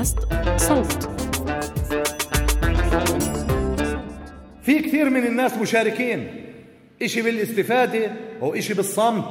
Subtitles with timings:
[0.00, 0.18] بودكاست
[0.56, 1.10] صوت.
[4.62, 6.26] في كثير من الناس مشاركين.
[7.02, 8.10] إشي بالاستفادة
[8.40, 9.24] وإشي بالصمت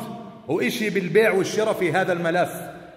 [0.47, 2.51] وإشي بالبيع والشراء في هذا الملف.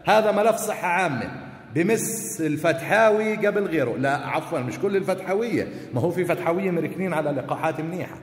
[0.04, 1.30] هذا ملف صحة عامة.
[1.74, 3.96] بمس الفتحاوي قبل غيره.
[3.98, 5.68] لا عفوا مش كل الفتحاوية.
[5.94, 8.20] ما هو في فتحاوية مركنين على لقاحات منيحة.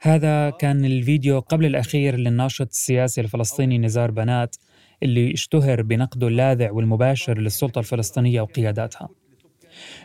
[0.00, 4.56] هذا كان الفيديو قبل الأخير للناشط السياسي الفلسطيني نزار بنات.
[5.02, 9.08] اللي اشتهر بنقده اللاذع والمباشر للسلطة الفلسطينية وقياداتها.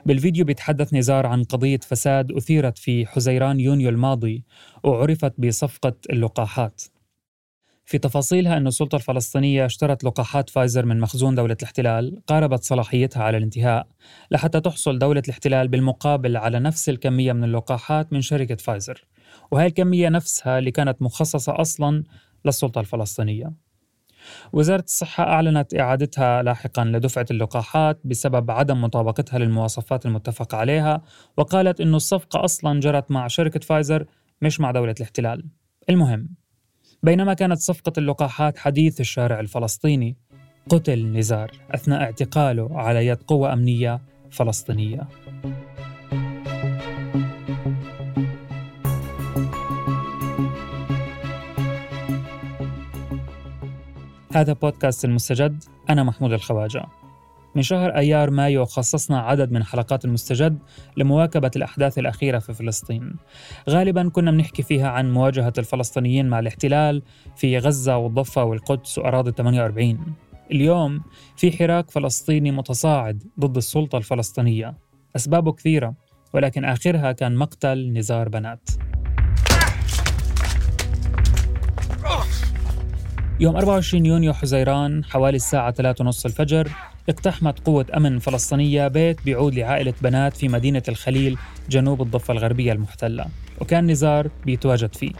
[0.05, 4.43] بالفيديو بيتحدث نزار عن قضية فساد أثيرت في حزيران يونيو الماضي
[4.83, 6.81] وعرفت بصفقة اللقاحات.
[7.85, 13.37] في تفاصيلها أن السلطة الفلسطينية اشترت لقاحات فايزر من مخزون دولة الاحتلال قاربت صلاحيتها على
[13.37, 13.87] الانتهاء
[14.31, 19.07] لحتى تحصل دولة الاحتلال بالمقابل على نفس الكمية من اللقاحات من شركة فايزر.
[19.51, 22.03] وهي الكمية نفسها اللي كانت مخصصة أصلا
[22.45, 23.68] للسلطة الفلسطينية.
[24.53, 31.01] وزارة الصحة أعلنت إعادتها لاحقا لدفعة اللقاحات بسبب عدم مطابقتها للمواصفات المتفق عليها
[31.37, 34.05] وقالت أن الصفقة أصلا جرت مع شركة فايزر
[34.41, 35.45] مش مع دولة الاحتلال.
[35.89, 36.29] المهم
[37.03, 40.17] بينما كانت صفقة اللقاحات حديث الشارع الفلسطيني
[40.69, 45.07] قتل نزار أثناء اعتقاله على يد قوة أمنية فلسطينية.
[54.33, 56.85] هذا بودكاست المستجد أنا محمود الخواجة.
[57.55, 60.59] من شهر أيار مايو خصصنا عدد من حلقات المستجد
[60.97, 63.15] لمواكبة الأحداث الأخيرة في فلسطين.
[63.69, 67.03] غالبا كنا بنحكي فيها عن مواجهة الفلسطينيين مع الاحتلال
[67.35, 70.15] في غزة والضفة والقدس وأراضي 48
[70.51, 71.01] اليوم
[71.35, 74.77] في حراك فلسطيني متصاعد ضد السلطة الفلسطينية.
[75.15, 75.93] أسبابه كثيرة
[76.33, 78.69] ولكن آخرها كان مقتل نزار بنات.
[83.41, 86.69] يوم 24 يونيو حزيران حوالي الساعة 3:30 الفجر
[87.09, 91.37] اقتحمت قوة أمن فلسطينية بيت بيعود لعائلة بنات في مدينة الخليل
[91.69, 93.25] جنوب الضفة الغربية المحتلة.
[93.61, 95.11] وكان نزار بيتواجد فيه.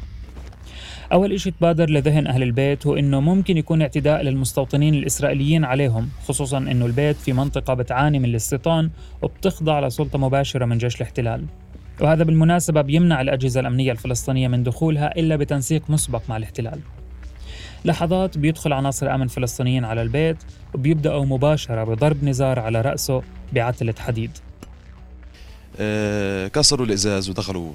[1.12, 6.58] أول إشي تبادر لذهن أهل البيت هو إنه ممكن يكون اعتداء للمستوطنين الإسرائيليين عليهم خصوصا
[6.58, 8.90] إنه البيت في منطقة بتعاني من الاستيطان
[9.22, 11.46] وبتخضع لسلطة مباشرة من جيش الاحتلال.
[12.02, 16.80] وهذا بالمناسبة بيمنع الأجهزة الأمنية الفلسطينية من دخولها إلا بتنسيق مسبق مع الاحتلال.
[17.86, 20.38] لحظات بيدخل عناصر أمن فلسطينيين على البيت
[20.74, 23.22] وبيبدأوا مباشرة بضرب نزار على رأسه
[23.54, 24.32] بعتلة حديد.
[25.80, 27.72] أه كسروا الإزاز ودخلوا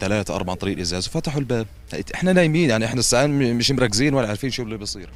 [0.00, 1.66] ثلاثة أربعة طريق إزاز وفتحوا الباب.
[2.14, 5.08] إحنا نايمين يعني إحنا الساعة مش مركزين ولا عارفين شو اللي بيصير.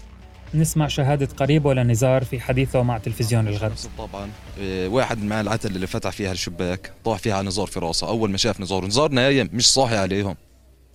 [0.54, 4.28] نسمع شهادة قريبة لنزار في حديثه مع تلفزيون الغد طبعا
[4.60, 8.08] أه واحد مع العتل اللي فتح فيها الشباك طاح فيها نزار في رأسه.
[8.08, 10.36] أول ما شاف نزار نزار نايم مش صاحي عليهم.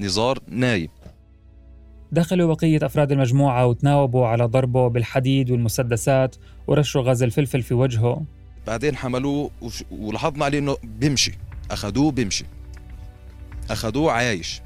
[0.01, 0.89] نزار نايم.
[2.13, 6.35] دخلوا بقية أفراد المجموعة وتناوبوا على ضربه بالحديد والمسدسات
[6.67, 8.23] ورشوا غاز الفلفل في وجهه.
[8.67, 9.51] بعدين حملوه.
[9.91, 11.31] ولاحظنا عليه إنه بيمشي.
[11.71, 12.45] أخذوه بيمشي.
[13.69, 14.61] أخذوه عايش.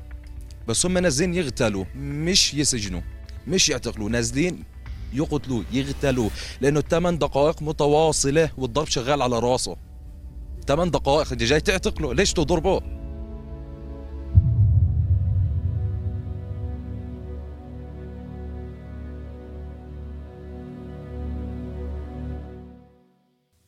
[0.67, 3.01] بس هم نازلين يغتالوا مش يسجنوا
[3.47, 4.63] مش يعتقلوا نازلين
[5.13, 6.29] يقتلوه يغتالوه
[6.61, 9.75] لأنه ثمان دقائق متواصلة والضرب شغال على راسه.
[10.67, 12.81] ثمان دقائق أنت جاي تعتقله ليش تضربه؟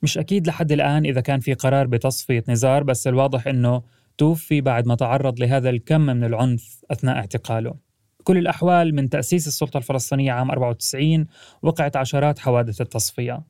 [0.02, 3.82] مش أكيد لحد الآن إذا كان في قرار بتصفية نزار بس الواضح أنه
[4.18, 7.76] توفي بعد ما تعرض لهذا الكم من العنف أثناء اعتقاله.
[8.24, 11.26] كل الأحوال من تأسيس السلطة الفلسطينية عام 94
[11.62, 13.42] وقعت عشرات حوادث التصفية.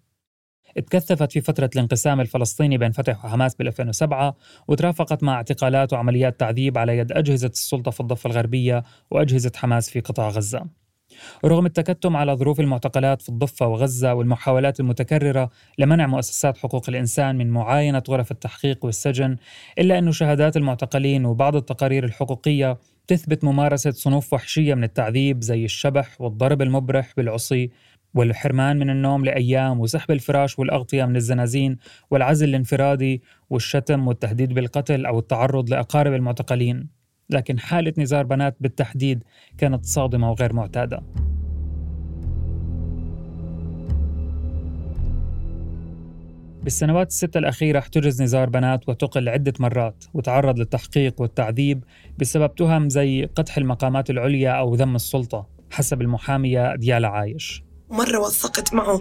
[0.78, 4.36] اتكثفت في فترة الانقسام الفلسطيني بين فتح وحماس بال 2007
[4.68, 10.00] وترافقت مع اعتقالات وعمليات تعذيب على يد أجهزة السلطة في الضفة الغربية وأجهزة حماس في
[10.00, 10.66] قطاع غزة.
[11.46, 17.50] رغم التكتم على ظروف المعتقلات في الضفة وغزة والمحاولات المتكررة لمنع مؤسسات حقوق الإنسان من
[17.50, 19.36] معاينة غرف التحقيق والسجن
[19.80, 22.78] إلا أن شهادات المعتقلين وبعض التقارير الحقوقية
[23.08, 27.70] تثبت ممارسة صنوف وحشية من التعذيب زي الشبح والضرب المبرح بالعصي
[28.14, 31.78] والحرمان من النوم لأيام وسحب الفراش والأغطية من الزنازين
[32.12, 36.99] والعزل الانفرادي والشتم والتهديد بالقتل أو التعرض لأقارب المعتقلين.
[37.30, 39.24] لكن حالة نزار بنات بالتحديد
[39.58, 41.04] كانت صادمة وغير معتادة.
[46.64, 51.84] بالسنوات الستة الأخيرة احتجز نزار بنات وتقل عدة مرات وتعرض للتحقيق والتعذيب
[52.18, 57.69] بسبب تهم زي قدح المقامات العليا أو ذم السلطة حسب المحامية ديالا عايش.
[57.90, 59.00] مرة وثقت معه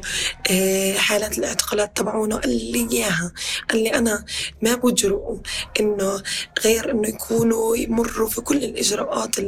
[0.50, 3.32] آه، حالات الاعتقالات تبعونه قال لي إياها.
[3.70, 4.24] قال لي أنا
[4.62, 5.38] ما بجرؤوا
[5.80, 6.22] إنه
[6.64, 9.38] غير إنه يكونوا يمروا في كل الإجراءات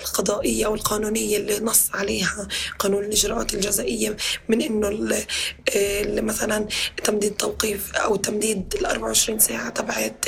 [0.00, 2.48] القضائية والقانونية اللي نص عليها
[2.78, 4.16] قانون الإجراءات الجزائية
[4.48, 4.88] من إنه
[5.76, 6.66] آه، مثلا
[7.04, 10.24] تمديد توقيف أو تمديد ال 24 ساعة تبعت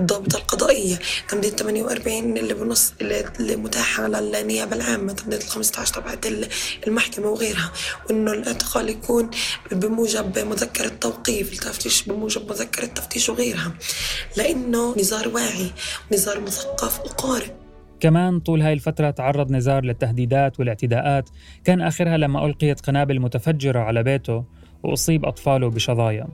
[0.00, 0.98] الضابطة القضائية
[1.28, 6.26] تمديد 48 اللي بنص اللي متاحة للنيابة العامة تمديد ال 15 تبعت
[6.86, 7.72] المحكمة وغيرها.
[8.06, 9.30] وإنه الاعتقال يكون
[9.72, 13.72] بموجب مذكرة توقيف التفتيش بموجب مذكرة تفتيش وغيرها؟
[14.36, 15.70] لأنه نزار واعي
[16.12, 17.50] نزار مثقف وقارئ.
[18.00, 21.28] كمان طول هاي الفترة تعرض نزار للتهديدات والاعتداءات.
[21.64, 24.44] كان آخرها لما ألقيت قنابل متفجرة على بيته
[24.82, 26.28] وأصيب أطفاله بشظايا.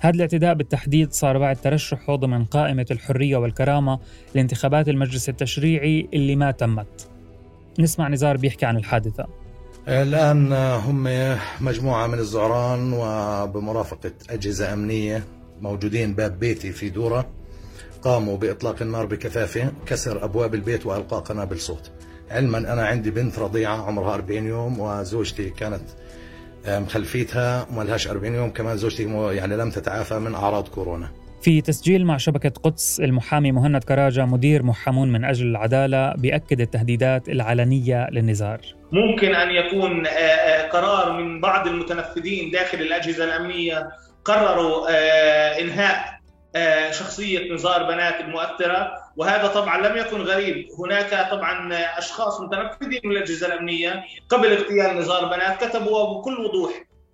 [0.00, 3.98] هذا الاعتداء بالتحديد صار بعد ترشحه ضمن قائمة الحرية والكرامة
[4.34, 7.08] لانتخابات المجلس التشريعي اللي ما تمت.
[7.78, 9.26] نسمع نزار بيحكي عن الحادثة.
[9.88, 11.08] الآن هم
[11.60, 15.24] مجموعة من الزعران وبمرافقة أجهزة أمنية
[15.60, 17.26] موجودين باب بيتي في دورة
[18.02, 21.90] قاموا بإطلاق النار بكثافة كسر أبواب البيت وألقاء قنابل صوت.
[22.30, 25.84] علما أنا عندي بنت رضيعة عمرها 40 يوم وزوجتي كانت
[26.68, 31.08] مخلفيتها وما لهاش 40 يوم كمان زوجتي يعني لم تتعافى من أعراض كورونا.
[31.44, 37.28] في تسجيل مع شبكة قدس المحامي مهند كراجة مدير محامون من أجل العدالة بيأكد التهديدات
[37.28, 38.60] العلنية للنزار.
[38.92, 43.88] ممكن أن يكون آه، آه، قرار من بعض المتنفذين داخل الأجهزة الأمنية
[44.24, 46.14] قرروا آه، إنهاء
[46.90, 50.66] شخصية نزار بنات المؤثرة وهذا طبعا لم يكن غريب.
[50.78, 56.70] هناك طبعا أشخاص متنفذين من الأجهزة الأمنية قبل اغتيال نزار بنات كتبوا بكل وضوح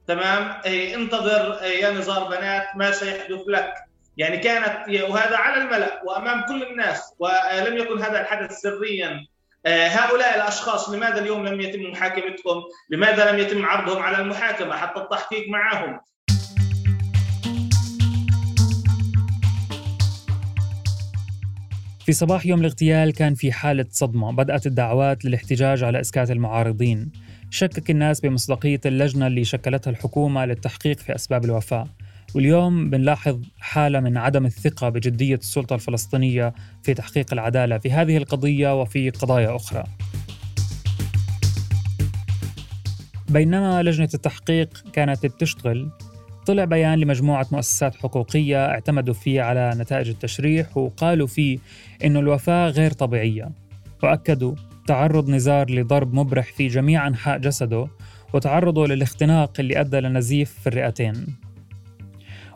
[0.06, 3.89] تمام؟ انتظر يا نزار بنات ما سيحدث لك.
[4.16, 9.26] يعني كانت وهذا على الملأ وأمام كل الناس ولم يكن هذا الحدث سريا
[9.66, 15.00] آه، هؤلاء الأشخاص لماذا اليوم لم يتم محاكمتهم؟ لماذا لم يتم عرضهم على المحاكمة حتى
[15.00, 16.00] التحقيق معهم؟
[22.06, 27.12] في صباح يوم الاغتيال كان في حالة صدمة بدأت الدعوات للاحتجاج على إسكات المعارضين
[27.50, 31.86] شكك الناس بمصداقية اللجنة اللي شكلتها الحكومة للتحقيق في أسباب الوفاة
[32.35, 38.81] واليوم بنلاحظ حالة من عدم الثقة بجدية السلطة الفلسطينية في تحقيق العدالة في هذه القضية
[38.81, 39.85] وفي قضايا أخرى.
[43.29, 45.91] بينما لجنة التحقيق كانت بتشتغل
[46.47, 51.59] طلع بيان لمجموعة مؤسسات حقوقية اعتمدوا فيه على نتائج التشريح وقالوا فيه
[52.05, 53.50] إنه الوفاة غير طبيعية
[54.03, 54.55] وأكدوا
[54.87, 57.88] تعرض نزار لضرب مبرح في جميع أنحاء جسده
[58.32, 61.27] وتعرضه للاختناق اللي أدى لنزيف في الرئتين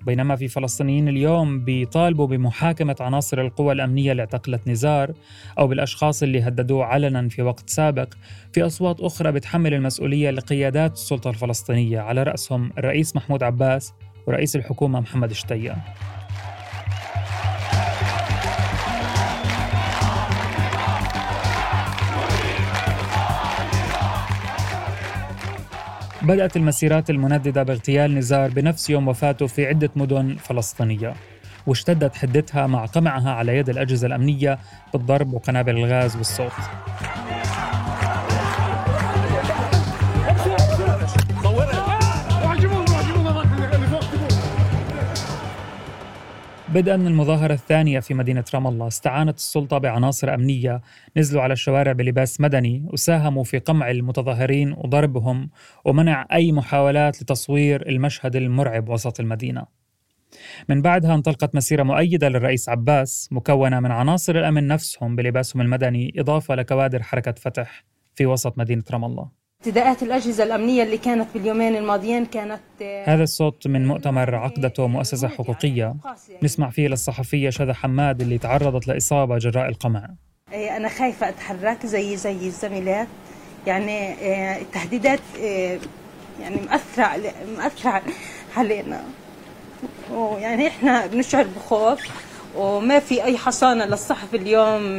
[0.06, 5.12] بينما في فلسطينيين اليوم بيطالبوا بمحاكمة عناصر القوى الأمنية اللي اعتقلت نزار
[5.58, 8.14] أو بالأشخاص اللي هددوه علنا في وقت سابق
[8.52, 12.00] في أصوات أخرى بتحمل المسؤولية لقيادات السلطة الفلسطينية.
[12.00, 13.92] على رأسهم الرئيس محمود عباس
[14.26, 15.76] ورئيس الحكومة محمد شتية
[26.24, 31.14] بدأت المسيرات المنددة باغتيال نزار بنفس يوم وفاته في عدة مدن فلسطينية.
[31.66, 34.58] واشتدت حدتها مع قمعها على يد الأجهزة الأمنية
[34.92, 36.52] بالضرب وقنابل الغاز والصوت.
[46.74, 50.80] بدءا من المظاهرة الثانية في مدينة رام الله استعانت السلطة بعناصر أمنية
[51.16, 55.50] نزلوا على الشوارع بلباس مدني وساهموا في قمع المتظاهرين وضربهم
[55.84, 59.66] ومنع أي محاولات لتصوير المشهد المرعب وسط المدينة.
[60.68, 66.54] من بعدها انطلقت مسيرة مؤيدة للرئيس عباس مكونة من عناصر الأمن نفسهم بلباسهم المدني إضافة
[66.54, 69.43] لكوادر حركة فتح في وسط مدينة رام الله.
[69.64, 72.60] اعتداءات الأجهزة الأمنية اللي كانت باليومين الماضيين كانت
[73.04, 75.96] هذا الصوت من مؤتمر عقدته مؤسسة حقوقية.
[76.42, 80.10] نسمع فيه للصحفية شذى حماد اللي تعرضت لإصابة جراء القمع.
[80.52, 83.08] إيه، أنا خايفة أتحرك زي زي الزميلات.
[83.66, 85.20] يعني إيه، التهديدات
[86.40, 88.02] يعني مأثرة مأثرة
[88.56, 89.04] علينا.
[90.10, 92.00] ويعني إحنا بنشعر بخوف
[92.56, 94.98] وما في أي حصانة للصحف اليوم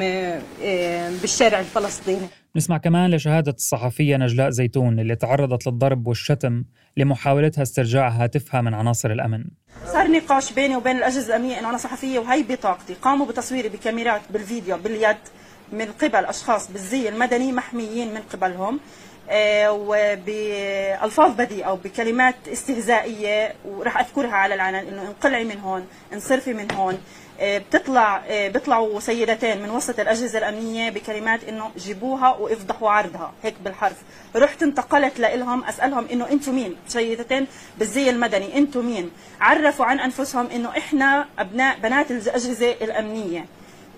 [1.22, 2.28] بالشارع الفلسطيني.
[2.56, 6.64] نسمع كمان لشهادة الصحفية نجلاء زيتون اللي تعرضت للضرب والشتم
[6.98, 9.44] لمحاولتها استرجاع هاتفها من عناصر الأمن.
[9.86, 12.94] صار نقاش بيني وبين الأجهزة الأمنية أنه أنا صحفية وهي بطاقتي.
[12.94, 15.18] قاموا بتصويري بكاميرات بالفيديو باليد.
[15.72, 18.80] من قبل أشخاص بالزي المدني محميين من قبلهم
[19.30, 26.54] آه، وبألفاظ بذيئة أو بكلمات استهزائية وراح أذكرها على العلن إنه انقلعي من هون انصرفي
[26.54, 26.98] من هون.
[27.40, 33.56] آه، بتطلع آه، بيطلعوا سيدتين من وسط الأجهزة الأمنية بكلمات إنه جيبوها وافضحوا عرضها هيك
[33.64, 33.98] بالحرف.
[34.36, 40.48] رحت انتقلت لهم أسألهم إنه أنتم مين؟ سيدتين بالزي المدني أنتم مين؟ عرفوا عن أنفسهم
[40.48, 43.46] إنه إحنا أبناء بنات الأجهزة الأمنية.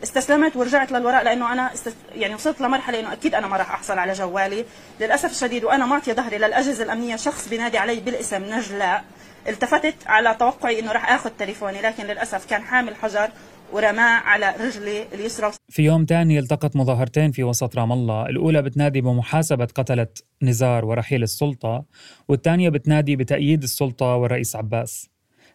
[0.03, 1.95] استسلمت ورجعت للوراء لأنه أنا استس...
[2.15, 4.65] يعني وصلت لمرحلة إنه أكيد أنا ما راح أحصل على جوالي.
[5.01, 9.03] للأسف الشديد وأنا معطية ظهري للأجهزة الأمنية شخص بينادي علي بالاسم نجلاء.
[9.47, 13.29] التفتت على توقعي إنه راح آخذ تليفوني لكن للأسف كان حامل حجر
[13.73, 15.51] ورماه على رجلي اليسرى.
[15.69, 18.25] في يوم تاني التقت مظاهرتين في وسط رام الله.
[18.25, 20.07] الأولى بتنادي بمحاسبة قتلة
[20.41, 21.83] نزار ورحيل السلطة
[22.27, 25.09] والثانية بتنادي بتأييد السلطة والرئيس عباس.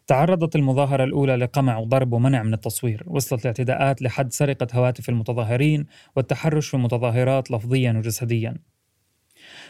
[0.06, 6.68] تعرضت المظاهرة الأولى لقمع وضرب ومنع من التصوير وصلت الاعتداءات لحد سرقة هواتف المتظاهرين والتحرش
[6.68, 8.54] في المتظاهرات لفظيا وجسديا.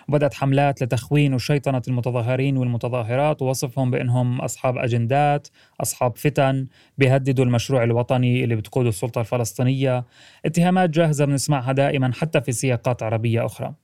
[0.09, 5.49] وبدأت حملات لتخوين وشيطنة المتظاهرين والمتظاهرات ووصفهم بأنهم أصحاب أجندات
[5.81, 6.67] أصحاب فتن
[6.99, 10.05] بيهددوا المشروع الوطني اللي بتقوده السلطة الفلسطينية.
[10.45, 13.75] اتهامات جاهزة بنسمعها دائما حتى في سياقات عربية أخرى.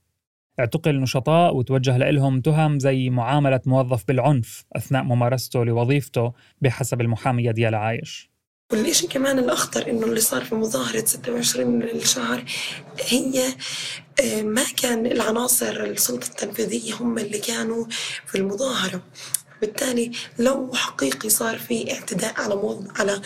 [0.60, 7.74] اعتقل نشطاء وتوجه لهم تهم زي معاملة موظف بالعنف أثناء ممارسته لوظيفته بحسب المحامية ديال
[7.74, 8.30] عايش.
[8.72, 12.44] والشيء كمان الأخطر إنه اللي صار في مظاهرة 26 الشهر
[13.08, 13.44] هي
[14.20, 17.86] آه، ما كان العناصر السلطة التنفيذية هم اللي كانوا
[18.26, 19.02] في المظاهرة.
[19.60, 23.20] بالتالي لو حقيقي صار في اعتداء على موظف على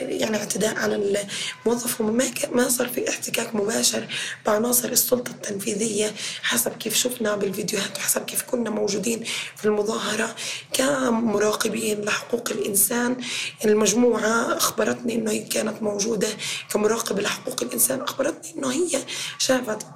[0.00, 1.24] يعني اعتداء على
[1.66, 4.06] الموظف وما ما صار في احتكاك مباشر
[4.46, 9.24] بعناصر السلطة التنفيذية حسب كيف شفنا بالفيديوهات وحسب كيف كنا موجودين
[9.56, 10.34] في المظاهرة
[10.72, 13.16] كمراقبين لحقوق الإنسان.
[13.64, 16.28] المجموعة أخبرتني إنه هي كانت موجودة
[16.70, 18.00] كمراقبه لحقوق الإنسان.
[18.00, 19.00] أخبرتني إنه هي
[19.38, 19.86] شافت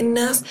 [0.00, 0.42] الناس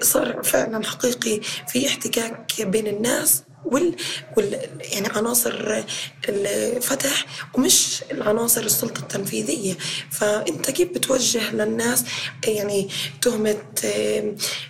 [0.00, 3.96] صار فعلا حقيقي في احتكاك بين الناس وال,
[4.36, 5.82] وال يعني عناصر
[6.28, 9.74] الفتح ومش العناصر السلطة التنفيذية.
[10.10, 12.04] فأنت كيف بتوجه للناس
[12.46, 12.88] يعني
[13.22, 13.56] تهمة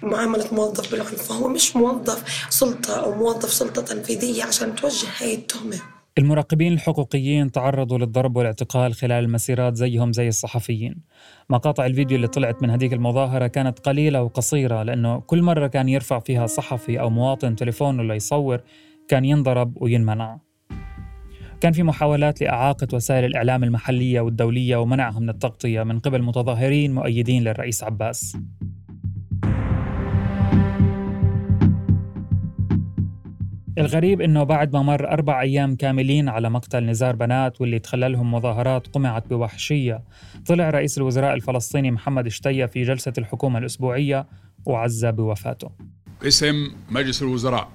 [0.03, 5.94] معاملة موظف بالعنف؟ فهو مش موظف سلطة أو موظف سلطة تنفيذية عشان توجه هاي التهمة.
[6.19, 10.97] المراقبين الحقوقيين تعرضوا للضرب والاعتقال خلال المسيرات زيهم زي الصحفيين.
[11.51, 16.19] مقاطع الفيديو اللي طلعت من هذيك المظاهرة كانت قليلة وقصيرة لأنه كل مرة كان يرفع
[16.19, 18.61] فيها صحفي أو مواطن تليفونه ليصور
[19.09, 20.39] كان ينضرب وينمنع.
[21.61, 27.45] كان في محاولات لإعاقة وسائل الإعلام المحلية والدولية ومنعها من التغطية من قبل متظاهرين مؤيدين
[27.45, 28.37] للرئيس عباس.
[33.79, 38.87] الغريب إنه بعد ما مر أربع أيام كاملين على مقتل نزار بنات واللي تخللهم مظاهرات
[38.87, 40.03] قمعت بوحشية،
[40.47, 44.27] طلع رئيس الوزراء الفلسطيني محمد شتيه في جلسة الحكومة الأسبوعية
[44.67, 45.71] وعزى بوفاته.
[46.23, 47.69] اسم مجلس الوزراء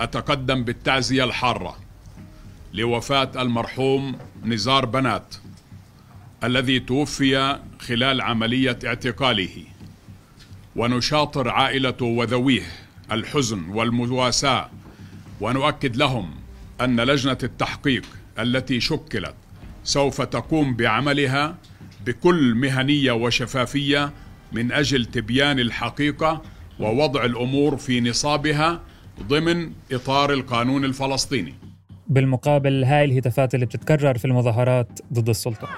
[0.00, 1.76] أتقدم بالتعزية الحارة
[2.74, 5.34] لوفاة المرحوم نزار بنات
[6.44, 9.64] الذي توفي خلال عملية اعتقاله
[10.76, 14.70] ونشاطر عائلته وذويه الحزن والمواساة
[15.40, 16.30] ونؤكد لهم
[16.80, 18.02] أن لجنة التحقيق
[18.38, 19.34] التي شكلت
[19.84, 21.56] سوف تقوم بعملها
[22.06, 24.12] بكل مهنية وشفافية
[24.52, 26.42] من أجل تبيان الحقيقة
[26.80, 28.80] ووضع الأمور في نصابها
[29.22, 31.54] ضمن إطار القانون الفلسطيني.
[32.08, 35.68] بالمقابل هاي الهتافات اللي بتتكرر في المظاهرات ضد السلطة.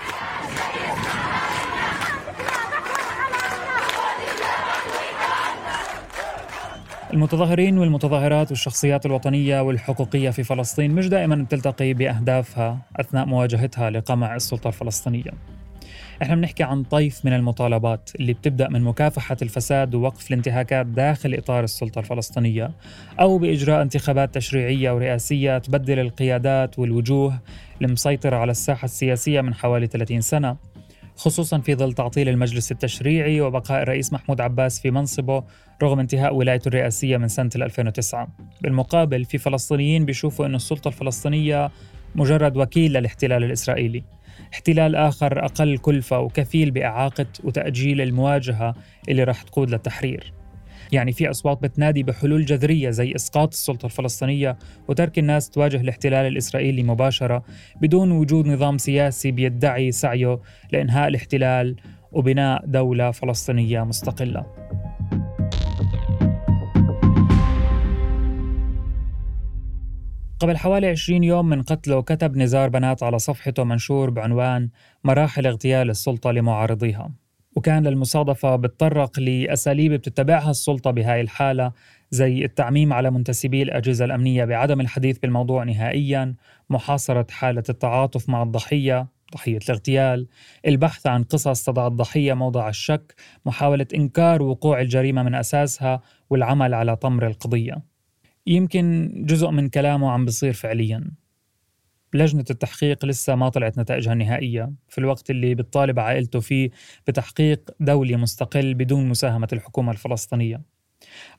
[7.18, 14.68] المتظاهرين والمتظاهرات والشخصيات الوطنية والحقوقية في فلسطين مش دائما بتلتقي بأهدافها أثناء مواجهتها لقمع السلطة
[14.68, 15.30] الفلسطينية.
[16.22, 21.64] إحنا بنحكي عن طيف من المطالبات اللي بتبدأ من مكافحة الفساد ووقف الانتهاكات داخل إطار
[21.64, 22.70] السلطة الفلسطينية
[23.20, 27.38] أو بإجراء انتخابات تشريعية ورئاسية تبدل القيادات والوجوه
[27.82, 30.56] المسيطره على الساحة السياسية من حوالي 30 سنة.
[31.18, 35.44] خصوصا في ظل تعطيل المجلس التشريعي وبقاء الرئيس محمود عباس في منصبه
[35.82, 38.28] رغم انتهاء ولايته الرئاسية من سنة 2009
[38.60, 41.70] بالمقابل في فلسطينيين بيشوفوا أن السلطة الفلسطينية
[42.14, 44.04] مجرد وكيل للاحتلال الإسرائيلي.
[44.52, 48.74] احتلال آخر أقل كلفة وكفيل بإعاقة وتأجيل المواجهة
[49.08, 50.32] اللي راح تقود للتحرير.
[50.92, 56.82] يعني في أصوات بتنادي بحلول جذرية زي إسقاط السلطة الفلسطينية وترك الناس تواجه الاحتلال الإسرائيلي
[56.82, 57.44] مباشرة
[57.80, 60.40] بدون وجود نظام سياسي بيدعي سعيه
[60.72, 61.76] لإنهاء الاحتلال
[62.12, 64.46] وبناء دولة فلسطينية مستقلة.
[70.40, 74.68] قبل حوالي 20 يوم من قتله كتب نزار بنات على صفحته منشور بعنوان
[75.04, 77.10] مراحل اغتيال السلطة لمعارضيها.
[77.56, 81.72] وكان للمصادفة بتطرق لأساليب بتتبعها السلطة بهاي الحالة
[82.10, 86.34] زي التعميم على منتسبي الأجهزة الأمنية بعدم الحديث بالموضوع نهائيا
[86.70, 90.26] محاصرة حالة التعاطف مع الضحية ضحية الاغتيال
[90.66, 93.14] البحث عن قصص تضع الضحية موضع الشك
[93.46, 97.82] محاولة إنكار وقوع الجريمة من أساسها والعمل على طمر القضية.
[98.46, 101.10] يمكن جزء من كلامه عم بصير فعليا.
[102.14, 104.72] لجنة التحقيق لسه ما طلعت نتائجها النهائية.
[104.88, 106.70] في الوقت اللي بتطالب عائلته فيه
[107.06, 110.62] بتحقيق دولي مستقل بدون مساهمة الحكومة الفلسطينية.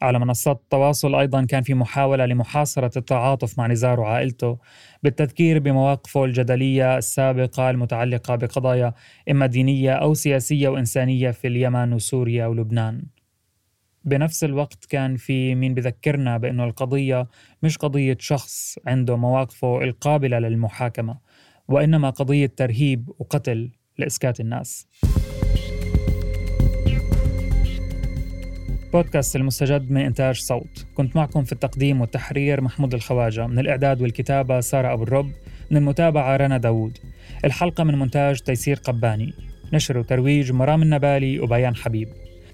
[0.02, 4.58] على منصات التواصل أيضا كان في محاولة لمحاصرة التعاطف مع نزار وعائلته
[5.04, 8.94] بالتذكير بمواقفه الجدلية السابقة المتعلقة بقضايا
[9.32, 13.04] إما دينية أو سياسية وإنسانية في اليمن وسوريا ولبنان.
[14.10, 17.28] بنفس الوقت كان في مين بذكرنا بأنه القضية
[17.64, 21.18] مش قضية شخص عنده مواقفه القابلة للمحاكمة
[21.68, 24.88] وإنما قضية ترهيب وقتل لإسكات الناس.
[28.94, 30.86] بودكاست المستجد من إنتاج صوت.
[30.96, 33.48] كنت معكم في التقديم والتحرير محمود الخواجة.
[33.48, 35.32] من الإعداد والكتابة سارة أبو الرب.
[35.72, 36.98] من المتابعة رنا داوود.
[37.46, 39.34] الحلقة من مونتاج تيسير قباني.
[39.74, 42.08] نشر وترويج مرام النبالي وبيان حبيب.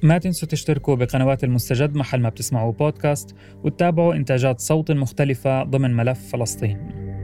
[0.04, 6.30] ما تنسوا تشتركوا بقنوات المستجد محل ما بتسمعوا بودكاست وتتابعوا إنتاجات صوت مختلفة ضمن ملف
[6.32, 7.15] فلسطين.